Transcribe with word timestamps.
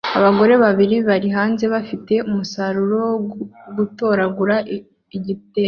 Abagore 0.17 0.53
babiri 0.63 0.95
bari 1.07 1.27
hanze 1.37 1.65
bafite 1.73 2.13
umusaruro 2.29 2.95
wo 3.05 3.15
gutoragura 3.77 4.55
igitebo 5.17 5.43